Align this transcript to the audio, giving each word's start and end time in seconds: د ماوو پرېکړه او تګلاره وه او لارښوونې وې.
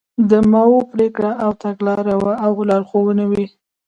د 0.29 0.31
ماوو 0.51 0.79
پرېکړه 0.91 1.31
او 1.43 1.51
تګلاره 1.63 2.15
وه 2.23 2.33
او 2.45 2.51
لارښوونې 2.69 3.25
وې. 3.31 3.45